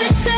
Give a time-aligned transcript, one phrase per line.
[0.00, 0.37] wish that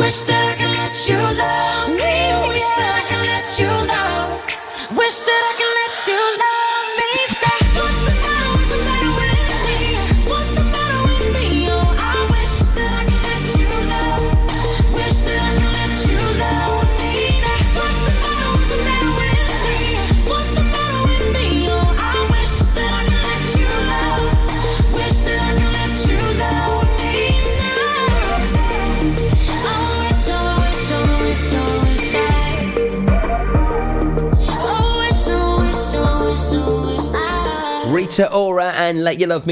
[0.00, 2.20] Let You Love Me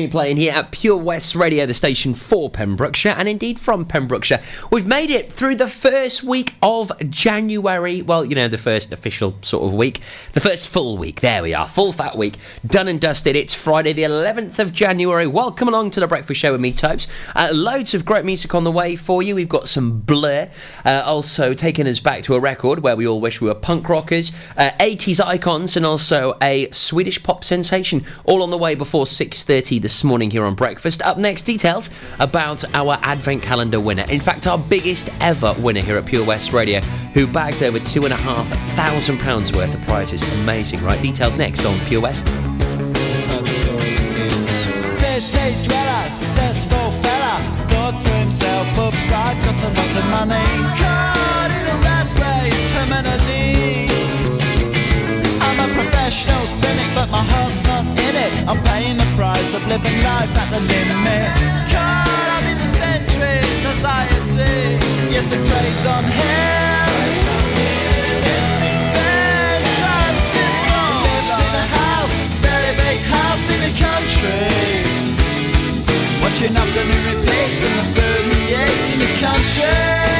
[0.08, 4.42] playing here at Pure West Radio, the station for Pembrokeshire, and indeed from Pembrokeshire.
[4.72, 8.02] We've made it through the first week of January.
[8.02, 10.00] Well, you know, the first official sort of week,
[10.32, 11.20] the first full week.
[11.20, 12.36] There we are, full fat week.
[12.66, 13.36] Done and dusted.
[13.36, 15.28] It's Friday, the 11th of January.
[15.28, 17.06] Welcome along to the Breakfast Show with me, Topes.
[17.36, 19.36] Uh, loads of great music on the way for you.
[19.36, 20.50] We've got some Blur,
[20.84, 23.88] uh, also taking us back to a record where we all wish we were punk
[23.88, 28.04] rockers, uh, 80s icons, and also a Swedish pop sensation.
[28.24, 31.02] All on the way before 6.30 this morning here on Breakfast.
[31.02, 34.04] Up next, details about our Advent Calendar winner.
[34.08, 36.80] In fact, our biggest ever winner here at Pure West Radio,
[37.14, 40.22] who bagged over £2,500 worth of prizes.
[40.40, 41.00] Amazing, right?
[41.02, 42.26] Details next on Pure West.
[44.84, 50.46] City dweller, successful fella, thought to himself, oops, I've got a lot of money.
[50.78, 53.37] Caught in a rat race, terminally
[56.08, 58.32] professional cynic, but my heart's not in it.
[58.48, 61.28] I'm paying the price of living life at the limit.
[61.68, 64.80] Caught up in the centuries, anxiety.
[65.12, 66.88] Yes, it plays on him.
[73.08, 74.48] House, in the country.
[76.22, 80.17] Watching afternoon repeats and the food he eats in the country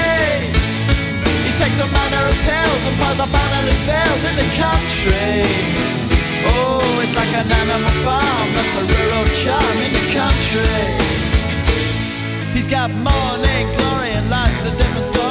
[2.12, 5.44] of pills and piles up analyst bills in the country.
[6.50, 10.80] Oh, it's like an animal farm, that's a rural charm in the country.
[12.54, 15.28] He's got morning glory and life's a different story.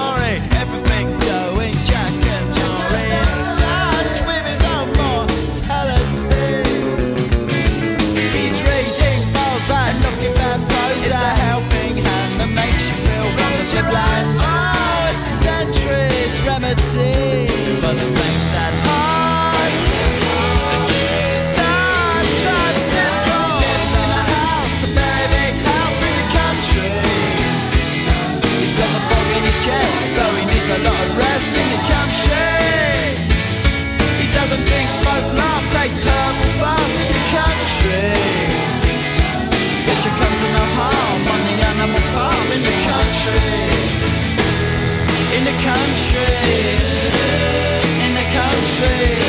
[45.63, 46.19] Country,
[48.05, 49.26] in the country.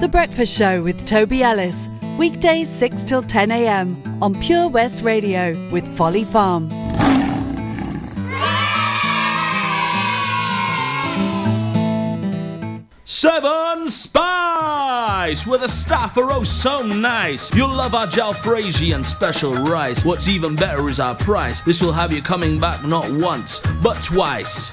[0.00, 1.88] The Breakfast Show with Toby Ellis.
[2.16, 4.22] Weekdays 6 till 10 a.m.
[4.22, 6.85] on Pure West Radio with Folly Farm.
[13.08, 15.44] Seven Spice!
[15.44, 17.54] The staff are oh so nice.
[17.54, 20.04] You'll love our jalfrezi and special rice.
[20.04, 21.60] What's even better is our price.
[21.60, 24.72] This will have you coming back not once, but twice.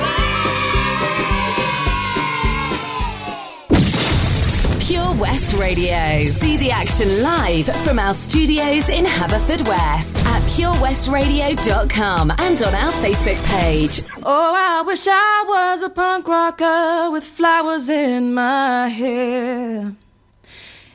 [5.21, 6.25] West Radio.
[6.25, 13.39] See the action live from our studios in Haverfordwest at purewestradio.com and on our Facebook
[13.45, 14.01] page.
[14.23, 19.93] Oh, I wish I was a punk rocker with flowers in my hair.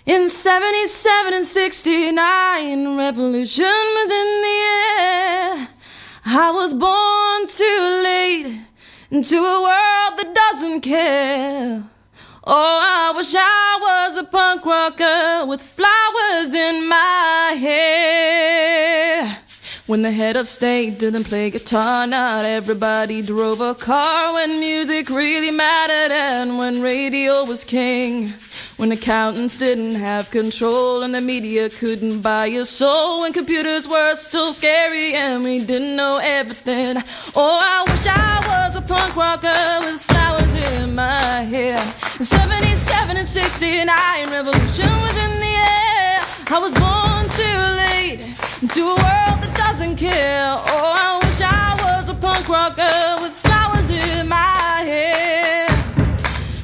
[0.06, 4.58] In 77 and 69, revolution was in the
[4.98, 5.68] air.
[6.24, 8.60] I was born too late
[9.08, 11.84] into a world that doesn't care.
[12.48, 19.38] Oh, I wish I was a punk rocker with flowers in my hair.
[19.88, 24.34] When the head of state didn't play guitar, not everybody drove a car.
[24.34, 28.28] When music really mattered and when radio was king.
[28.76, 33.22] When accountants didn't have control and the media couldn't buy your soul.
[33.22, 36.96] When computers were still scary and we didn't know everything.
[37.34, 39.48] Oh, I wish I was a punk rocker
[39.80, 41.80] with flowers in my hair.
[42.18, 43.88] In 77 and 69,
[44.30, 46.20] revolution was in the air.
[46.48, 48.20] I was born too late
[48.60, 50.54] into a world that doesn't care.
[50.54, 53.45] Oh, I wish I was a punk rocker with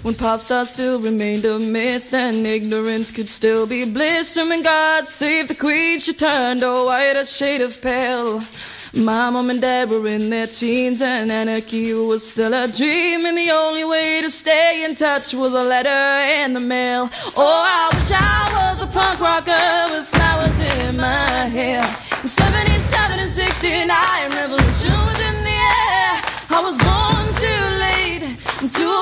[0.03, 4.37] When pop stars still remained a myth and ignorance could still be bliss.
[4.37, 8.41] And when God saved the queen, she turned a whiter shade of pale.
[9.07, 13.25] My mom and dad were in their teens, and anarchy was still a dream.
[13.25, 17.09] And the only way to stay in touch was a letter in the mail.
[17.37, 21.85] Oh, I wish I was a punk rocker with flowers in my hair.
[22.23, 23.87] In 77 and 69,
[24.35, 26.13] revolution was in the air.
[26.51, 29.02] I was born too late, too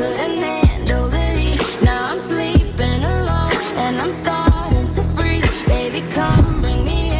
[0.00, 1.60] Couldn't handle the heat.
[1.82, 3.52] Now I'm sleeping alone
[3.84, 5.62] and I'm starting to freeze.
[5.64, 7.10] Baby, come bring me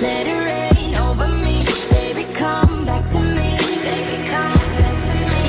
[0.00, 1.56] let it rain over me.
[1.90, 3.50] Baby, come back to me.
[3.84, 5.42] Baby, come back to me.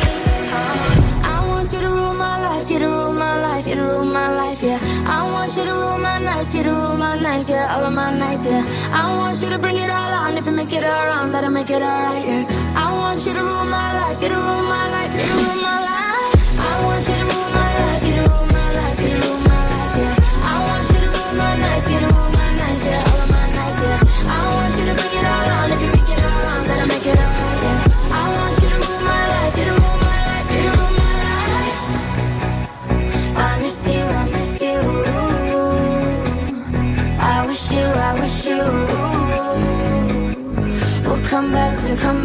[0.60, 3.84] Uh, I want you to rule my life, you to rule my life, you to
[3.84, 4.80] rule my life, yeah.
[5.08, 7.74] I want you to rule my nights, you to rule my nights, yeah.
[7.74, 8.66] All of my nights, yeah.
[8.92, 10.36] I want you to bring it all on.
[10.36, 12.76] If you make it all wrong, that'll make it alright, yeah.
[12.76, 15.62] I want you to rule my life, you to rule my life, you to rule
[15.62, 15.71] my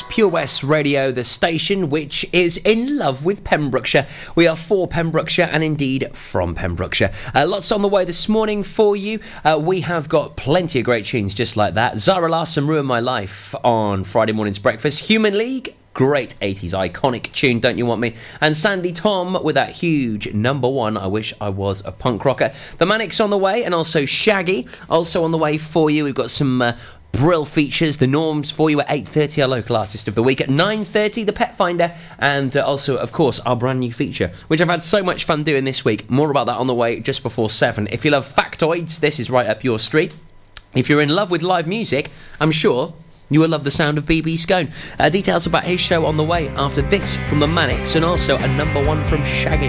[0.00, 4.06] Pure West Radio, the station which is in love with Pembrokeshire.
[4.34, 7.12] We are for Pembrokeshire and indeed from Pembrokeshire.
[7.34, 9.20] Uh, lots on the way this morning for you.
[9.44, 11.98] Uh, we have got plenty of great tunes just like that.
[11.98, 15.10] Zara Larsson ruined my life on Friday morning's breakfast.
[15.10, 15.74] Human League.
[15.94, 18.14] Great 80s iconic tune, Don't You Want Me?
[18.40, 22.50] And Sandi Thom with that huge number one, I Wish I Was a Punk Rocker.
[22.78, 26.04] The Manics on the way, and also Shaggy, also on the way for you.
[26.04, 26.78] We've got some uh,
[27.12, 30.48] Brill features the norms for you at 8.30 our local artist of the week at
[30.48, 34.68] 9.30 the pet finder and uh, also of course our brand new feature which i've
[34.68, 36.10] had so much fun doing this week.
[36.10, 39.30] More about that on the way just before 7 if you love factoids this is
[39.30, 40.14] right up your street.
[40.74, 42.94] If you're in love with live music i'm sure
[43.28, 44.70] you will love the sound of bb scone.
[44.98, 48.36] Uh, details about his show on the way after this from the manics and also
[48.38, 49.68] a number one from shaggy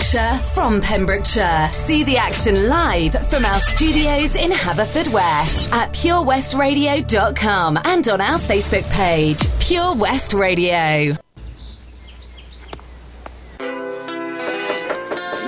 [0.00, 1.68] Pembrokeshire from Pembrokeshire.
[1.72, 8.84] See the action live from our studios in Haverfordwest at purewestradio.com and on our Facebook
[8.92, 11.16] page, Pure West Radio.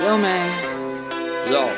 [0.01, 1.51] Yo, man.
[1.51, 1.69] Yo,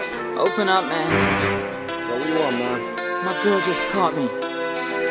[0.42, 1.12] Open up, man.
[1.44, 3.26] yo, what you want, man?
[3.26, 4.24] My girl just caught me.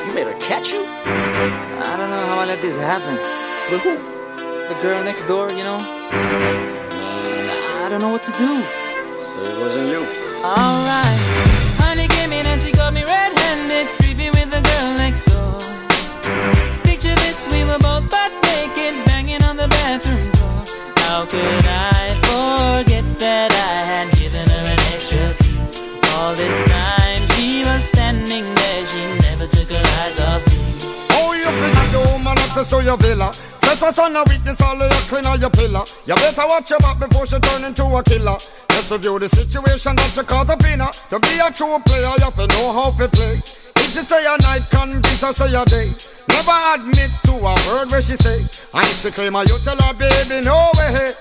[0.07, 0.83] You made her catch you?
[0.83, 3.17] I don't know how I let this happen.
[3.71, 3.99] With who?
[4.75, 6.80] The girl next door, you know?
[7.91, 8.63] I don't know what to do.
[9.19, 10.07] So it wasn't you.
[10.47, 11.19] Alright.
[11.83, 15.59] Honey came in and she got me red-handed, creepy with the girl next door.
[16.87, 20.63] Picture this, we were both butt naked, banging on the bathroom door.
[21.03, 25.59] How could I forget that I had given her an extra key?
[26.15, 30.63] All this time she was standing there, she never took her eyes off me.
[31.19, 33.35] Oh, you think the woman access to your villa?
[33.81, 35.81] Trespass on a witness all of your clean on your pillar.
[36.05, 38.37] You better watch your back before she turn into a killer.
[38.77, 40.93] Just review the situation that you caught up in her.
[41.09, 43.41] To be a true player, you have to know how to play.
[43.41, 45.89] If she say a night, convince her say a day.
[46.29, 48.45] Never admit to a word where she say.
[48.77, 51.17] And if she claim her, you tell her, baby, no way.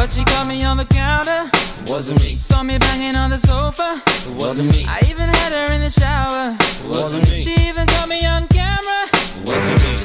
[0.00, 1.44] But she caught me on the counter,
[1.92, 2.40] Wasn't me.
[2.40, 4.00] saw me banging on the sofa.
[4.00, 4.88] It wasn't me.
[4.88, 6.56] I even had her in the shower.
[6.56, 7.36] It wasn't me.
[7.36, 9.12] She even caught me on camera.
[9.12, 9.96] It wasn't me.
[10.00, 10.04] She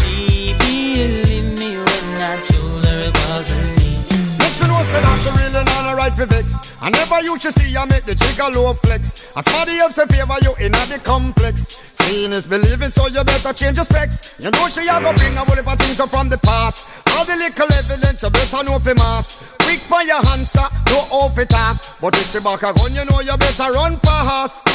[4.91, 6.81] say that you really a right for vex.
[6.81, 9.29] I never used to see you make the jigger low flex.
[9.37, 11.77] As somebody else in favor you in the complex.
[12.01, 14.39] Seeing is believing, so you better change your specs.
[14.39, 16.89] You know she a go bring a whole heap of things up from the past.
[17.13, 19.55] All the little evidence you better know for mass.
[19.61, 21.77] Quick by your answer, no off it talk.
[22.01, 24.65] But if she back a gun, you know you better run fast.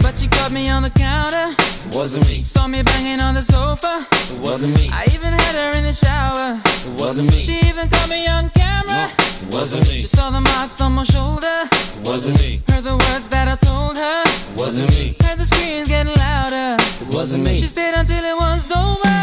[0.00, 2.40] But she caught me on the counter, It wasn't me.
[2.40, 4.06] saw me banging on the sofa.
[4.32, 4.88] It wasn't me.
[4.88, 6.56] I even had her in the shower.
[6.64, 7.40] It wasn't me.
[7.40, 9.10] She even caught me on camera.
[9.42, 10.00] It wasn't me.
[10.00, 11.68] She saw the marks on my shoulder.
[12.04, 12.60] Wasn't me.
[12.68, 14.22] Heard the words that I told her.
[14.56, 15.16] Wasn't me.
[15.22, 16.76] Heard the screams getting louder.
[17.02, 17.58] It wasn't me.
[17.58, 19.18] She stayed until it was over.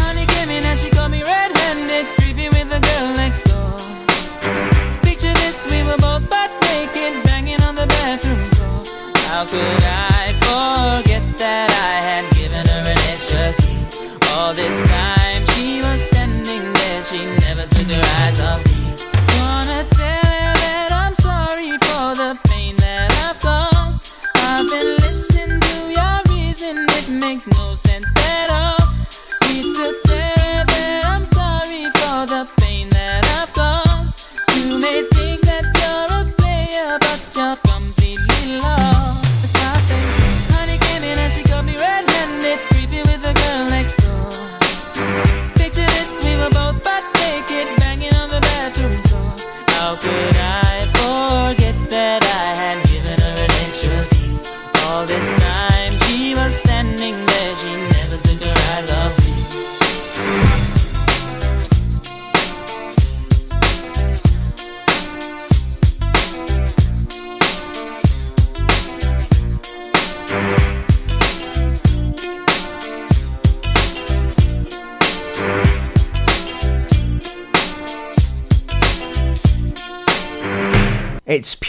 [0.00, 3.76] Honey came in and she got me red-handed, creepy with the girl next door.
[5.02, 8.84] Picture this, we were both butt naked, banging on the bathroom door.
[9.28, 9.99] How could I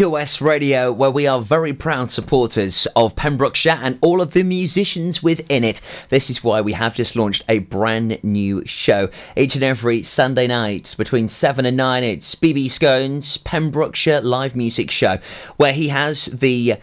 [0.09, 5.21] West Radio, where we are very proud supporters of Pembrokeshire and all of the musicians
[5.21, 5.81] within it.
[6.09, 9.09] This is why we have just launched a brand new show.
[9.35, 14.89] Each and every Sunday night between 7 and 9, it's BB Scones Pembrokeshire Live Music
[14.91, 15.19] Show,
[15.57, 16.77] where he has the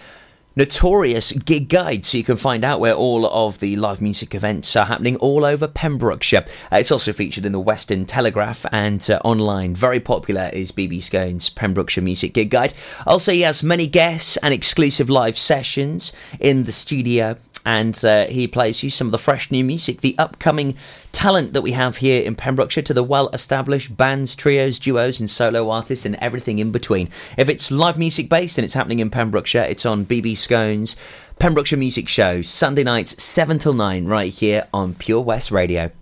[0.59, 4.75] notorious gig guide so you can find out where all of the live music events
[4.75, 6.45] are happening all over Pembrokeshire.
[6.73, 9.73] Uh, it's also featured in the Western Telegraph and uh, online.
[9.73, 12.75] Very popular is BB Scone's Pembrokeshire Music Gig Guide.
[13.07, 17.37] Also, he has many guests and exclusive live sessions in the studio.
[17.65, 20.75] And uh, he plays you some of the fresh new music, the upcoming
[21.13, 25.29] talent that we have here in Pembrokeshire, to the well established bands, trios, duos, and
[25.29, 27.09] solo artists, and everything in between.
[27.37, 30.97] If it's live music based and it's happening in Pembrokeshire, it's on BB Scones
[31.39, 35.93] Pembrokeshire Music Show, Sunday nights, 7 till 9, right here on Pure West Radio.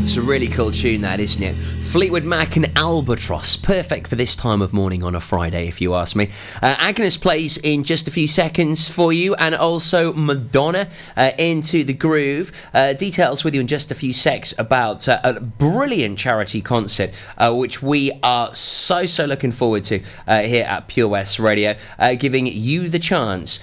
[0.00, 1.54] It's a really cool tune, that isn't it?
[1.54, 5.94] Fleetwood Mac and Albatross, perfect for this time of morning on a Friday, if you
[5.94, 6.30] ask me.
[6.62, 11.84] Uh, Agnes plays in just a few seconds for you, and also Madonna uh, into
[11.84, 12.50] the groove.
[12.72, 17.10] Uh, details with you in just a few secs about uh, a brilliant charity concert,
[17.36, 21.76] uh, which we are so so looking forward to uh, here at Pure West Radio,
[22.18, 23.60] giving you the chance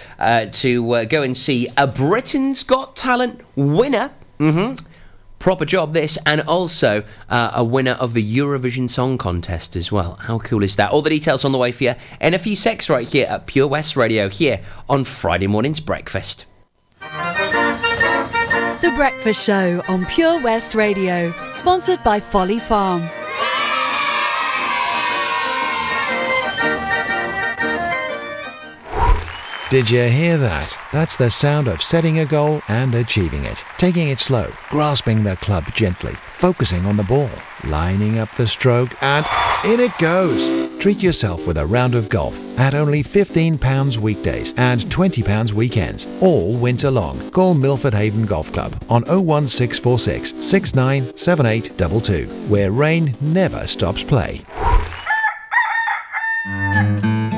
[0.51, 4.11] to go and see a Britain's Got Talent winner.
[4.37, 4.75] hmm
[5.39, 10.15] proper job this and also uh, a winner of the eurovision song contest as well.
[10.15, 10.91] How cool is that?
[10.91, 13.47] All the details on the way for you in a few secs right here at
[13.47, 16.45] pure west radio here on friday morning's breakfast.
[16.99, 23.01] The Breakfast Show on Pure West Radio, sponsored by Folly Farm.
[29.69, 30.79] Did you hear that?
[30.93, 33.65] That's the sound of setting a goal and achieving it.
[33.77, 37.29] Taking it slow, grasping the club gently, focusing on the ball,
[37.65, 39.25] lining up the stroke, and
[39.65, 40.69] in it goes.
[40.79, 46.53] Treat yourself with a round of golf at only £15 weekdays and £20 weekends, all
[46.53, 47.29] winter long.
[47.31, 54.45] Call Milford Haven Golf Club on 01646 697822, where rain never stops play.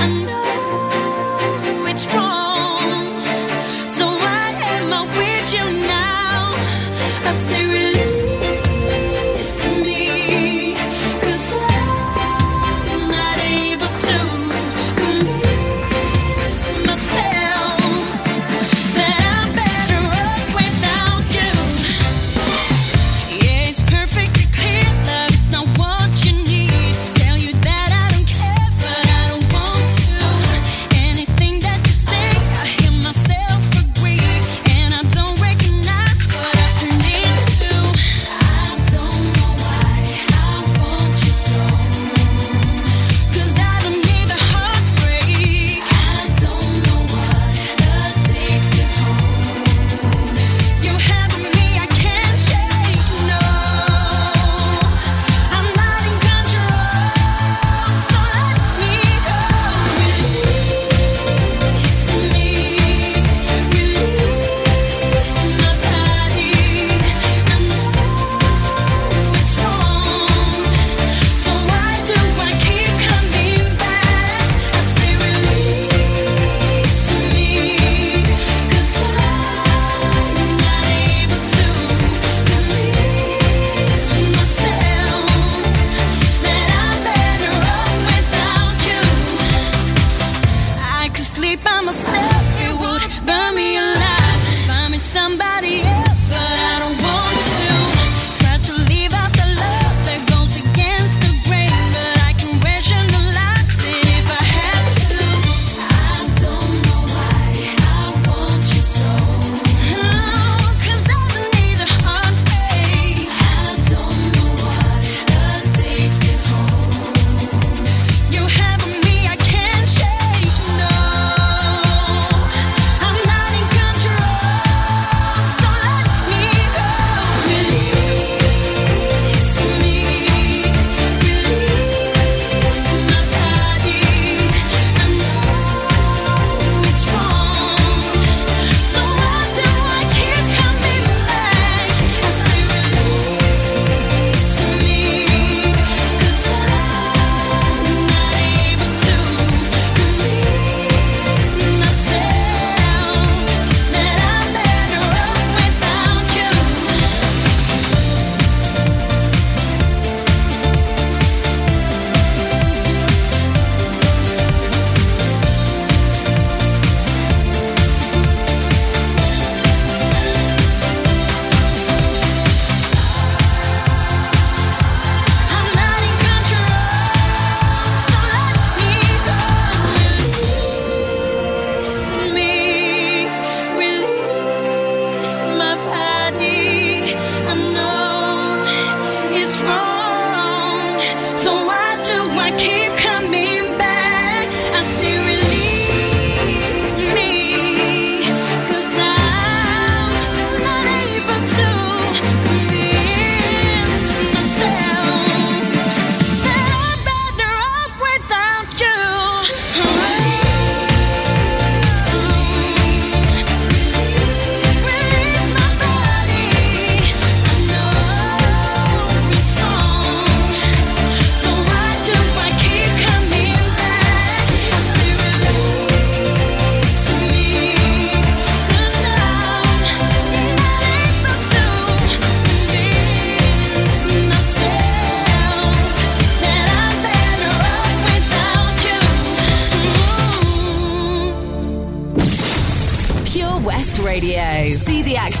[0.00, 0.37] I know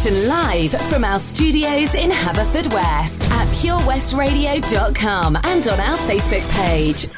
[0.08, 7.08] Action live from our studios in Haverfordwest at purewestradio.com and on our Facebook page.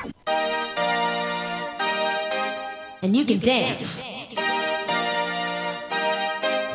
[3.03, 4.03] And you can dance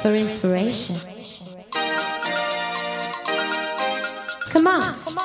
[0.01, 0.95] for inspiration.
[4.51, 4.95] Come on.
[5.07, 5.24] I'm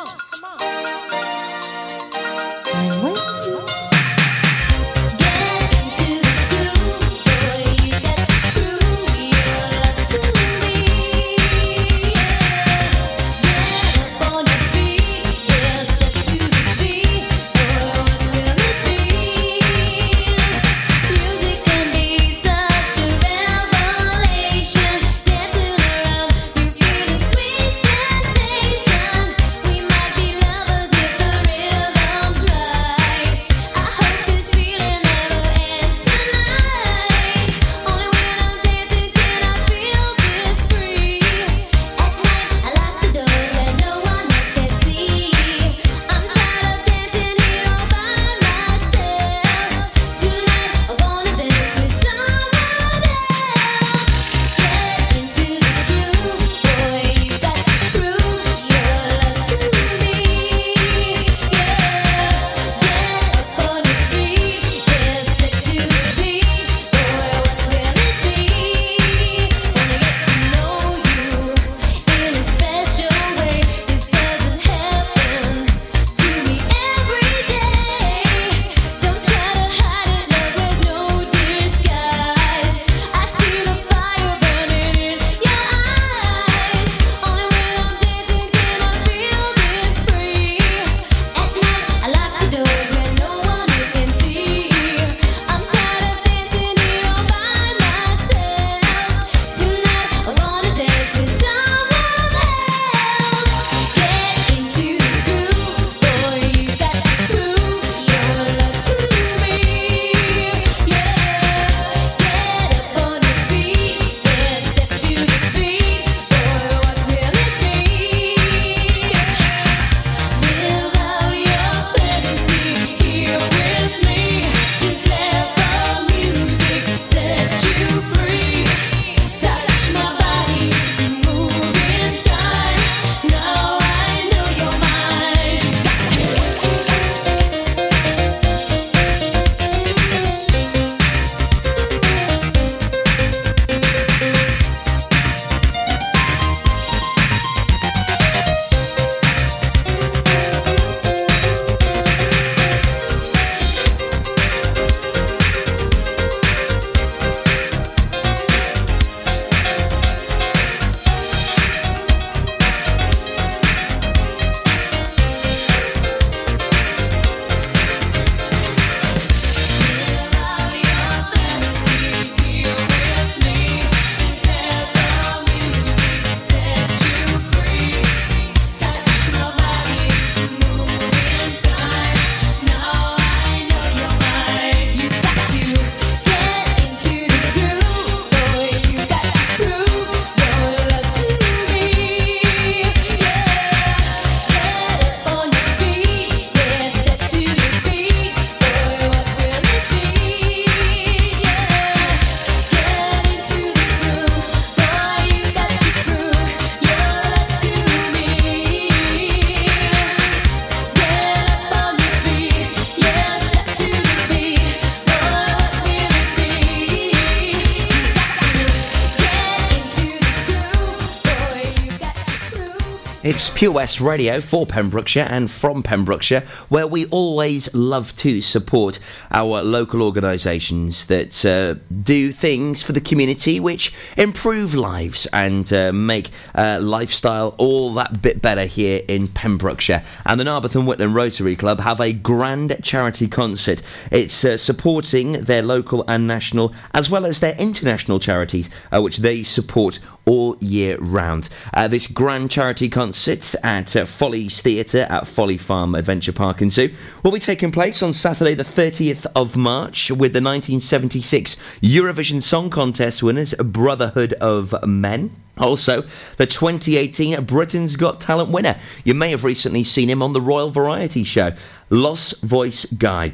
[223.60, 228.98] Pure West Radio for Pembrokeshire and from Pembrokeshire, where we always love to support
[229.30, 235.92] our local organisations that uh, do things for the community which improve lives and uh,
[235.92, 240.02] make uh, lifestyle all that bit better here in Pembrokeshire.
[240.24, 243.82] And the Narberth and Whitland Rotary Club have a grand charity concert.
[244.10, 249.18] It's uh, supporting their local and national, as well as their international charities, uh, which
[249.18, 251.48] they support all year round.
[251.72, 256.94] Uh, this grand charity concert at uh, Theatre at Folly Farm Adventure Park and Zoo
[257.22, 262.70] will be taking place on Saturday, the 30th of March, with the 1976 Eurovision Song
[262.70, 265.30] Contest winners, Brotherhood of Man.
[265.58, 266.02] Also,
[266.36, 268.76] the 2018 Britain's Got Talent winner.
[269.04, 271.52] You may have recently seen him on the Royal Variety Show,
[271.90, 273.32] Lost Voice Guy.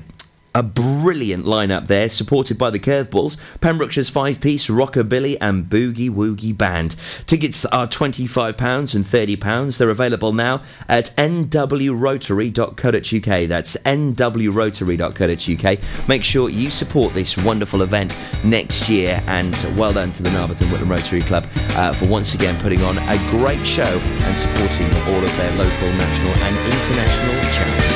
[0.56, 6.56] A brilliant lineup there, supported by the Curveballs, Pembrokeshire's five piece rockabilly and boogie woogie
[6.56, 6.96] band.
[7.26, 9.76] Tickets are £25 and £30.
[9.76, 13.48] They're available now at nwrotary.co.uk.
[13.48, 16.08] That's nwrotary.co.uk.
[16.08, 20.62] Make sure you support this wonderful event next year, and well done to the Narberth
[20.62, 24.86] and Whitland Rotary Club uh, for once again putting on a great show and supporting
[25.12, 27.95] all of their local, national, and international charities.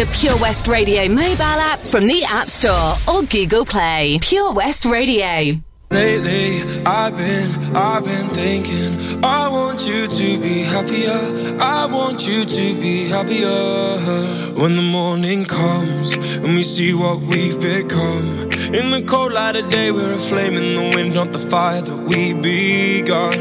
[0.00, 4.18] The Pure West Radio mobile app from the App Store or Google Play.
[4.22, 5.60] Pure West Radio.
[5.90, 9.22] Lately, I've been, I've been thinking.
[9.22, 11.58] I want you to be happier.
[11.60, 14.54] I want you to be happier.
[14.54, 18.48] When the morning comes and we see what we've become.
[18.72, 21.82] In the cold light of day, we're a flame in the wind, not the fire
[21.82, 23.34] that we begun.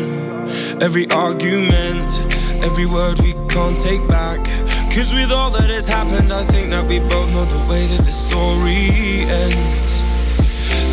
[0.84, 2.20] Every argument,
[2.62, 4.69] every word we can't take back.
[4.92, 8.04] Cause with all that has happened, I think that we both know the way that
[8.04, 10.00] the story ends.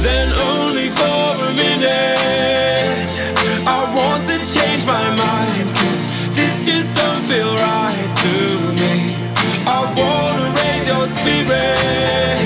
[0.03, 3.19] Then only for a minute
[3.67, 8.35] I want to change my mind Cause this just don't feel right to
[8.81, 9.17] me
[9.67, 12.46] I wanna raise your spirits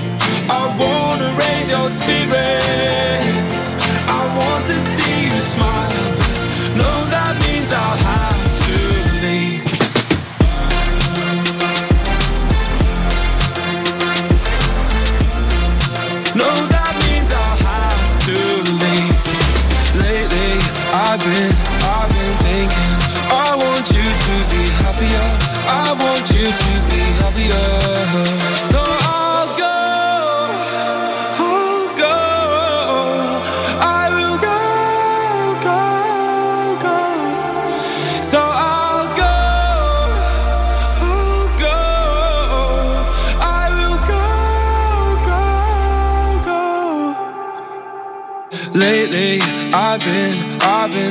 [0.53, 3.59] I wanna raise your spirits.
[4.19, 6.09] I want to see you smile.
[6.81, 8.20] No, that means I'll have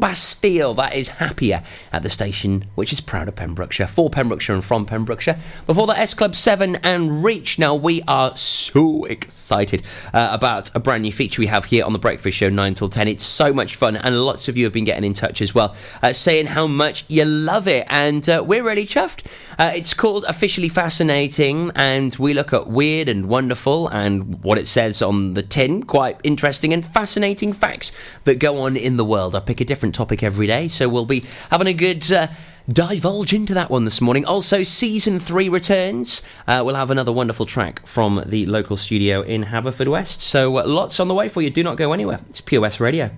[0.00, 0.74] Bastille.
[0.74, 4.86] That is happier at the station, which is proud of Pembrokeshire, for Pembrokeshire and from
[4.86, 5.38] Pembrokeshire.
[5.66, 7.58] Before the S Club 7 and Reach.
[7.58, 9.82] Now, we are so excited
[10.12, 12.88] uh, about a brand new feature we have here on The Breakfast Show, 9 till
[12.88, 13.08] 10.
[13.08, 15.74] It's so much fun, and lots of you have been getting in touch as well,
[16.02, 19.24] uh, saying how much you love it, and uh, we're really chuffed.
[19.58, 24.66] Uh, it's called Officially Fascinating, and we look at weird and wonderful and what it
[24.66, 27.92] says on the tin, quite interesting and fascinating facts
[28.24, 29.34] that go on in the world.
[29.34, 32.10] I pick a different topic every day, so we'll be having a good.
[32.10, 32.28] Uh,
[32.68, 34.24] Divulge into that one this morning.
[34.24, 36.20] Also, season three returns.
[36.48, 40.20] Uh, we'll have another wonderful track from the local studio in Haverfordwest.
[40.20, 41.50] So, uh, lots on the way for you.
[41.50, 42.18] Do not go anywhere.
[42.28, 43.12] It's POS Radio.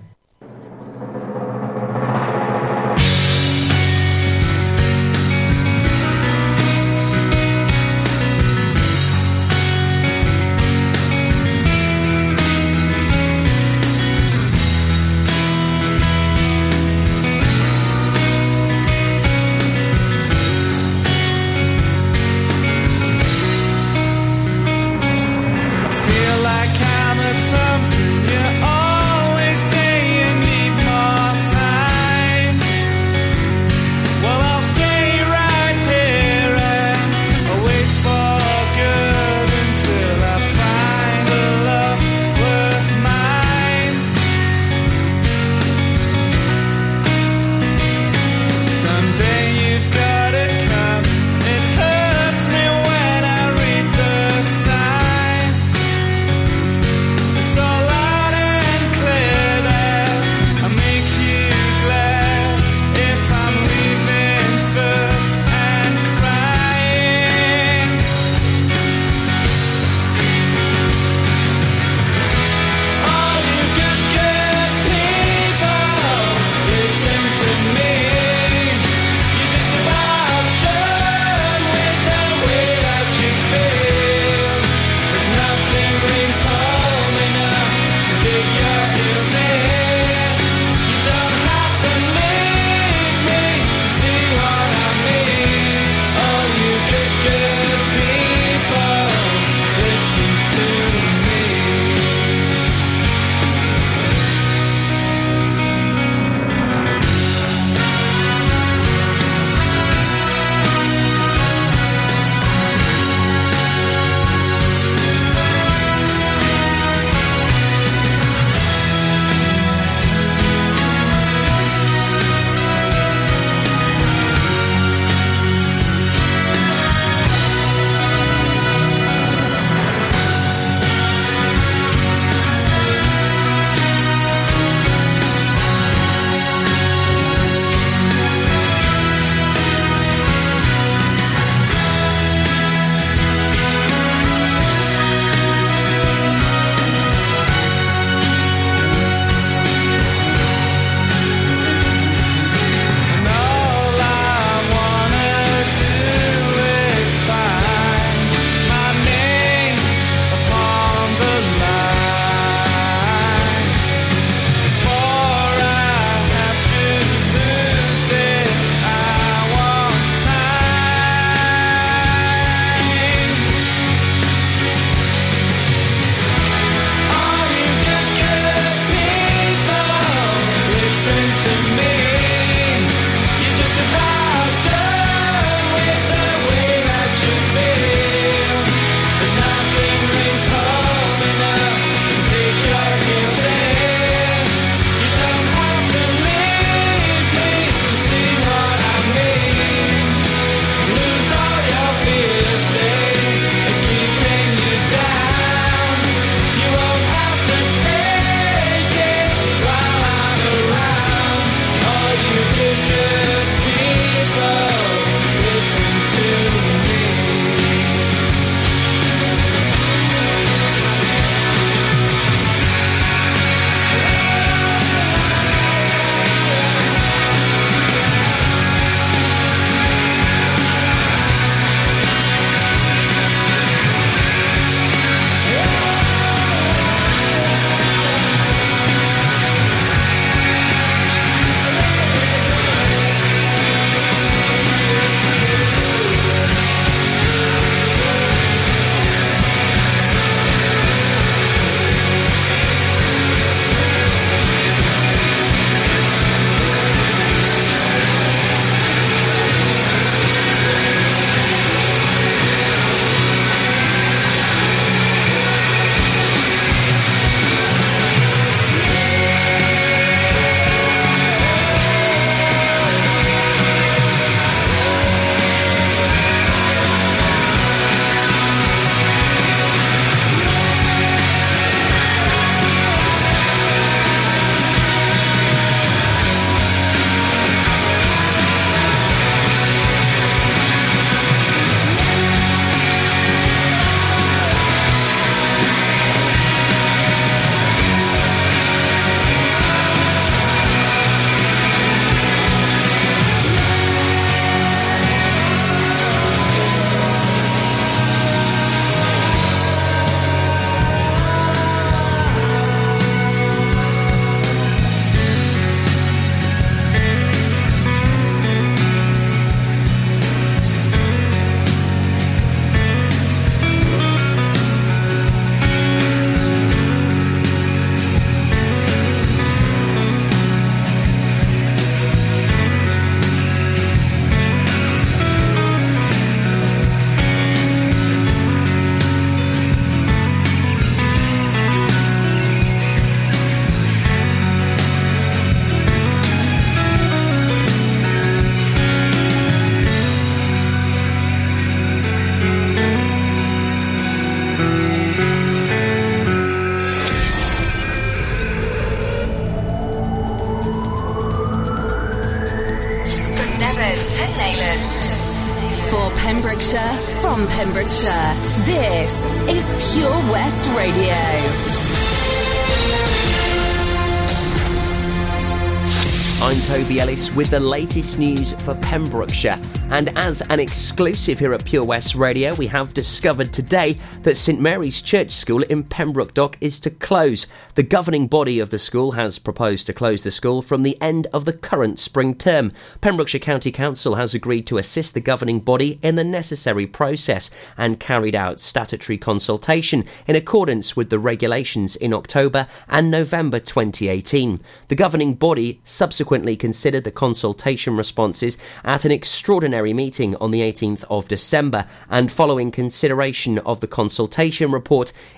[377.39, 379.58] With the latest news for Pembrokeshire.
[379.91, 384.61] And as an exclusive here at Pure West Radio, we have discovered today that St
[384.61, 387.47] Mary's Church School in Pembroke Dock is to close.
[387.73, 391.25] The governing body of the school has proposed to close the school from the end
[391.33, 392.71] of the current spring term.
[393.01, 397.99] Pembrokeshire County Council has agreed to assist the governing body in the necessary process and
[397.99, 404.61] carried out statutory consultation in accordance with the regulations in October and November 2018.
[404.87, 411.03] The governing body subsequently considered the consultation responses at an extraordinary meeting on the 18th
[411.09, 415.13] of December and following consideration of the consultation report